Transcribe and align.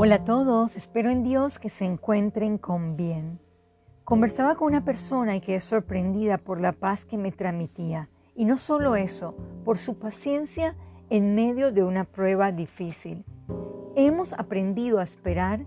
Hola 0.00 0.14
a 0.14 0.24
todos, 0.24 0.76
espero 0.76 1.10
en 1.10 1.24
Dios 1.24 1.58
que 1.58 1.68
se 1.70 1.84
encuentren 1.84 2.56
con 2.56 2.94
bien. 2.94 3.40
Conversaba 4.04 4.54
con 4.54 4.68
una 4.68 4.84
persona 4.84 5.34
y 5.34 5.40
quedé 5.40 5.58
sorprendida 5.58 6.38
por 6.38 6.60
la 6.60 6.70
paz 6.70 7.04
que 7.04 7.18
me 7.18 7.32
transmitía. 7.32 8.08
Y 8.36 8.44
no 8.44 8.58
solo 8.58 8.94
eso, 8.94 9.34
por 9.64 9.76
su 9.76 9.98
paciencia 9.98 10.76
en 11.10 11.34
medio 11.34 11.72
de 11.72 11.82
una 11.82 12.04
prueba 12.04 12.52
difícil. 12.52 13.24
Hemos 13.96 14.34
aprendido 14.34 15.00
a 15.00 15.02
esperar. 15.02 15.66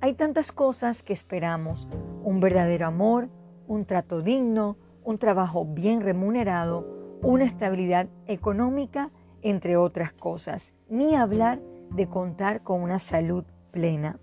Hay 0.00 0.14
tantas 0.14 0.50
cosas 0.50 1.04
que 1.04 1.12
esperamos. 1.12 1.86
Un 2.24 2.40
verdadero 2.40 2.88
amor, 2.88 3.28
un 3.68 3.84
trato 3.84 4.20
digno, 4.20 4.78
un 5.04 5.18
trabajo 5.18 5.64
bien 5.64 6.00
remunerado, 6.00 7.18
una 7.22 7.44
estabilidad 7.44 8.08
económica, 8.26 9.12
entre 9.42 9.76
otras 9.76 10.12
cosas. 10.12 10.72
Ni 10.88 11.14
hablar 11.14 11.60
de 11.92 12.08
contar 12.08 12.64
con 12.64 12.82
una 12.82 12.98
salud 12.98 13.44
plena. 13.70 14.18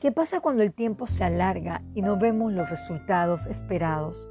¿Qué 0.00 0.12
pasa 0.12 0.40
cuando 0.40 0.62
el 0.62 0.72
tiempo 0.72 1.06
se 1.06 1.24
alarga 1.24 1.82
y 1.94 2.02
no 2.02 2.18
vemos 2.18 2.52
los 2.52 2.68
resultados 2.68 3.46
esperados? 3.46 4.28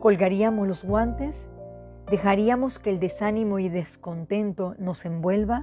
¿Colgaríamos 0.00 0.68
los 0.68 0.84
guantes? 0.84 1.48
¿Dejaríamos 2.10 2.78
que 2.78 2.90
el 2.90 3.00
desánimo 3.00 3.58
y 3.58 3.68
descontento 3.68 4.74
nos 4.78 5.04
envuelva? 5.04 5.62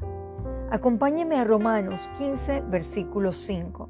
Acompáñeme 0.72 1.36
a 1.40 1.44
Romanos 1.44 2.10
15, 2.18 2.62
versículo 2.62 3.32
5. 3.32 3.90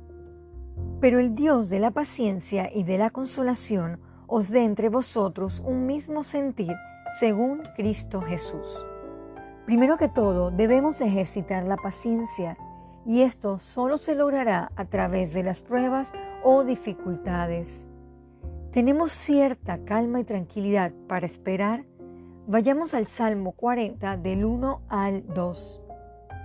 Pero 1.00 1.20
el 1.20 1.34
Dios 1.34 1.70
de 1.70 1.80
la 1.80 1.92
paciencia 1.92 2.70
y 2.74 2.84
de 2.84 2.98
la 2.98 3.10
consolación 3.10 4.00
os 4.28 4.50
dé 4.50 4.64
entre 4.64 4.90
vosotros 4.90 5.62
un 5.66 5.86
mismo 5.86 6.24
sentir 6.24 6.74
según 7.20 7.62
Cristo 7.76 8.22
Jesús. 8.22 8.86
Primero 9.66 9.96
que 9.96 10.10
todo, 10.10 10.52
debemos 10.52 11.00
ejercitar 11.00 11.64
la 11.64 11.78
paciencia 11.78 12.58
y 13.06 13.22
esto 13.22 13.58
solo 13.60 13.98
se 13.98 14.16
logrará 14.16 14.72
a 14.76 14.86
través 14.86 15.34
de 15.34 15.44
las 15.44 15.62
pruebas 15.62 16.14
o 16.44 16.64
dificultades. 16.64 17.88
¿Tenemos 18.72 19.12
cierta 19.12 19.84
calma 19.84 20.20
y 20.20 20.24
tranquilidad 20.24 20.92
para 21.08 21.26
esperar? 21.26 21.86
Vayamos 22.48 22.94
al 22.94 23.06
Salmo 23.06 23.52
40 23.52 24.18
del 24.18 24.46
1 24.46 24.82
al 24.90 25.28
2. 25.28 25.82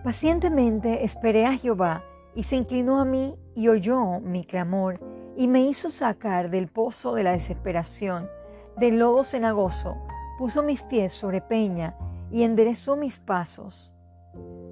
Pacientemente 0.04 1.04
esperé 1.04 1.46
a 1.46 1.56
Jehová 1.56 2.04
y 2.34 2.44
se 2.44 2.56
inclinó 2.56 3.00
a 3.00 3.04
mí 3.04 3.34
y 3.54 3.68
oyó 3.68 4.20
mi 4.20 4.44
clamor 4.44 5.00
y 5.36 5.48
me 5.48 5.62
hizo 5.62 5.90
sacar 5.90 6.50
del 6.50 6.68
pozo 6.68 7.14
de 7.14 7.22
la 7.22 7.32
desesperación, 7.32 8.28
del 8.76 8.98
lodo 8.98 9.24
cenagoso, 9.24 9.96
puso 10.38 10.62
mis 10.62 10.82
pies 10.82 11.12
sobre 11.12 11.40
peña 11.40 11.96
y 12.30 12.42
enderezó 12.42 12.96
mis 12.96 13.18
pasos. 13.18 13.92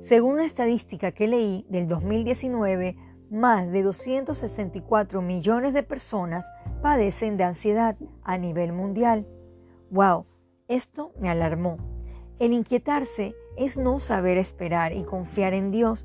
Según 0.03 0.35
una 0.35 0.47
estadística 0.47 1.13
que 1.13 1.27
leí 1.27 1.67
del 1.69 1.89
2019, 1.89 2.97
más 3.31 3.71
de 3.73 3.83
264 3.83 5.21
millones 5.23 5.75
de 5.75 5.83
personas 5.83 6.47
padecen 6.83 7.37
de 7.37 7.45
ansiedad 7.45 7.97
a 8.23 8.39
nivel 8.39 8.73
mundial. 8.73 9.27
¡Wow! 9.91 10.27
Esto 10.69 11.13
me 11.21 11.29
alarmó. 11.29 11.79
El 12.39 12.53
inquietarse 12.53 13.35
es 13.57 13.79
no 13.79 13.99
saber 13.99 14.37
esperar 14.37 14.93
y 14.93 15.05
confiar 15.05 15.55
en 15.55 15.71
Dios. 15.71 16.05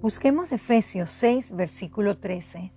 Busquemos 0.00 0.50
Efesios 0.52 1.10
6, 1.10 1.54
versículo 1.54 2.18
13. 2.18 2.72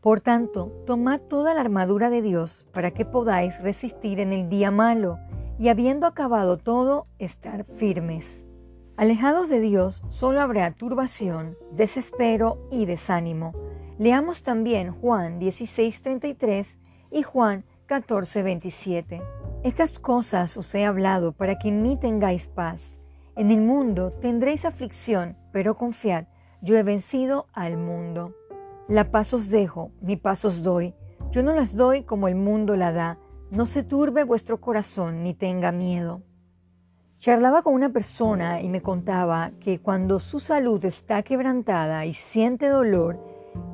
Por 0.00 0.20
tanto, 0.20 0.82
tomad 0.86 1.20
toda 1.20 1.52
la 1.52 1.60
armadura 1.60 2.10
de 2.10 2.22
Dios 2.22 2.66
para 2.72 2.92
que 2.92 3.04
podáis 3.04 3.60
resistir 3.60 4.20
en 4.20 4.32
el 4.32 4.48
día 4.48 4.70
malo 4.70 5.18
y 5.58 5.68
habiendo 5.68 6.06
acabado 6.06 6.58
todo, 6.58 7.06
estar 7.18 7.64
firmes. 7.64 8.45
Alejados 8.96 9.50
de 9.50 9.60
Dios, 9.60 10.02
solo 10.08 10.40
habrá 10.40 10.70
turbación, 10.70 11.58
desespero 11.70 12.66
y 12.70 12.86
desánimo. 12.86 13.52
Leamos 13.98 14.42
también 14.42 14.90
Juan 14.90 15.38
16:33 15.38 16.78
y 17.10 17.22
Juan 17.22 17.64
14:27. 17.88 19.22
Estas 19.62 19.98
cosas 19.98 20.56
os 20.56 20.74
he 20.74 20.86
hablado 20.86 21.32
para 21.32 21.58
que 21.58 21.68
en 21.68 21.82
mí 21.82 21.98
tengáis 21.98 22.46
paz. 22.46 22.80
En 23.36 23.50
el 23.50 23.60
mundo 23.60 24.12
tendréis 24.22 24.64
aflicción, 24.64 25.36
pero 25.52 25.76
confiad, 25.76 26.24
yo 26.62 26.78
he 26.78 26.82
vencido 26.82 27.48
al 27.52 27.76
mundo. 27.76 28.34
La 28.88 29.10
paz 29.10 29.34
os 29.34 29.50
dejo, 29.50 29.90
mi 30.00 30.16
paz 30.16 30.46
os 30.46 30.62
doy. 30.62 30.94
Yo 31.32 31.42
no 31.42 31.52
las 31.52 31.76
doy 31.76 32.04
como 32.04 32.28
el 32.28 32.34
mundo 32.34 32.76
la 32.76 32.92
da. 32.92 33.18
No 33.50 33.66
se 33.66 33.82
turbe 33.82 34.24
vuestro 34.24 34.58
corazón 34.58 35.22
ni 35.22 35.34
tenga 35.34 35.70
miedo. 35.70 36.22
Charlaba 37.18 37.62
con 37.62 37.74
una 37.74 37.88
persona 37.88 38.60
y 38.60 38.68
me 38.68 38.82
contaba 38.82 39.50
que 39.60 39.80
cuando 39.80 40.20
su 40.20 40.38
salud 40.38 40.84
está 40.84 41.22
quebrantada 41.22 42.04
y 42.04 42.14
siente 42.14 42.68
dolor, 42.68 43.18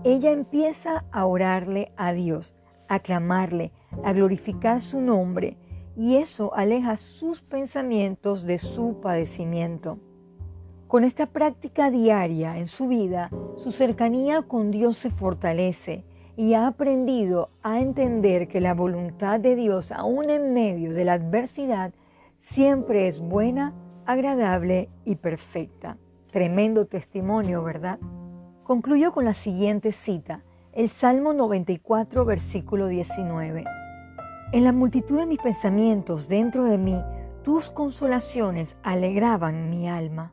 ella 0.05 0.31
empieza 0.31 1.05
a 1.11 1.27
orarle 1.27 1.93
a 1.97 2.13
Dios, 2.13 2.55
a 2.89 3.01
clamarle, 3.01 3.73
a 4.05 4.13
glorificar 4.13 4.81
su 4.81 5.01
nombre, 5.01 5.57
y 5.97 6.17
eso 6.17 6.55
aleja 6.55 6.97
sus 6.97 7.41
pensamientos 7.41 8.45
de 8.45 8.59
su 8.59 9.01
padecimiento. 9.01 9.99
Con 10.87 11.05
esta 11.05 11.27
práctica 11.27 11.91
diaria 11.91 12.59
en 12.59 12.69
su 12.69 12.87
vida, 12.87 13.31
su 13.57 13.73
cercanía 13.73 14.43
con 14.43 14.71
Dios 14.71 14.99
se 14.99 15.11
fortalece 15.11 16.05
y 16.37 16.55
ha 16.55 16.67
aprendido 16.67 17.51
a 17.63 17.81
entender 17.81 18.47
que 18.47 18.61
la 18.61 18.75
voluntad 18.75 19.41
de 19.41 19.57
Dios, 19.57 19.91
aún 19.91 20.31
en 20.31 20.55
medio 20.55 20.93
de 20.93 21.05
la 21.05 21.15
adversidad, 21.15 21.93
siempre 22.43 23.09
es 23.09 23.21
buena, 23.21 23.73
agradable 24.05 24.91
y 25.05 25.17
perfecta. 25.17 25.97
Tremendo 26.31 26.87
testimonio, 26.87 27.63
¿verdad? 27.63 27.99
Concluyo 28.65 29.13
con 29.13 29.25
la 29.25 29.35
siguiente 29.35 29.93
cita, 29.93 30.43
el 30.73 30.89
Salmo 30.89 31.33
94, 31.33 32.25
versículo 32.25 32.89
19. 32.89 33.65
En 34.53 34.65
la 34.65 34.73
multitud 34.73 35.19
de 35.19 35.27
mis 35.27 35.39
pensamientos 35.39 36.29
dentro 36.29 36.65
de 36.65 36.79
mí, 36.79 37.01
tus 37.43 37.71
consolaciones 37.71 38.77
alegraban 38.83 39.71
mi 39.71 39.89
alma. 39.89 40.33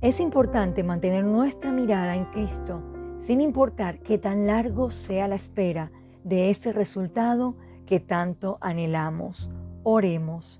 Es 0.00 0.20
importante 0.20 0.82
mantener 0.82 1.24
nuestra 1.24 1.72
mirada 1.72 2.14
en 2.14 2.26
Cristo 2.26 2.82
sin 3.18 3.40
importar 3.40 3.98
qué 4.00 4.18
tan 4.18 4.46
largo 4.46 4.90
sea 4.90 5.26
la 5.26 5.34
espera 5.34 5.90
de 6.22 6.50
ese 6.50 6.72
resultado 6.72 7.56
que 7.86 7.98
tanto 7.98 8.58
anhelamos. 8.60 9.50
Oremos. 9.82 10.58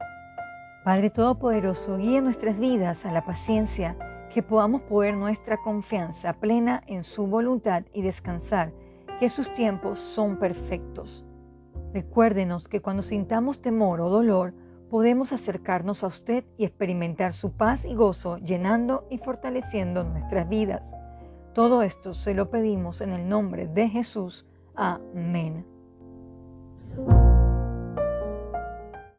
Padre 0.87 1.11
Todopoderoso, 1.11 1.97
guíe 1.97 2.23
nuestras 2.23 2.61
vidas 2.61 3.05
a 3.05 3.11
la 3.11 3.25
paciencia, 3.25 3.97
que 4.33 4.41
podamos 4.41 4.83
poner 4.83 5.17
nuestra 5.17 5.57
confianza 5.57 6.35
plena 6.35 6.81
en 6.87 7.03
su 7.03 7.27
voluntad 7.27 7.83
y 7.93 8.03
descansar, 8.03 8.73
que 9.19 9.29
sus 9.29 9.53
tiempos 9.55 9.99
son 9.99 10.37
perfectos. 10.37 11.25
Recuérdenos 11.93 12.69
que 12.69 12.83
cuando 12.83 13.03
sintamos 13.03 13.61
temor 13.61 14.01
o 14.01 14.11
dolor, 14.11 14.55
podemos 14.89 15.33
acercarnos 15.33 16.05
a 16.05 16.07
usted 16.07 16.45
y 16.57 16.65
experimentar 16.65 17.33
su 17.33 17.51
paz 17.51 17.85
y 17.85 17.97
gozo, 17.97 18.39
llenando 18.39 19.09
y 19.11 19.19
fortaleciendo 19.19 20.05
nuestras 20.05 20.49
vidas. 20.49 20.89
Todo 21.53 21.83
esto 21.83 22.15
se 22.15 22.33
lo 22.33 22.49
pedimos 22.49 23.01
en 23.01 23.11
el 23.11 23.29
nombre 23.29 23.67
de 23.67 23.89
Jesús. 23.89 24.47
Amén. 24.77 25.76